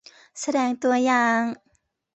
[0.39, 1.41] แสดงตัวอย่าง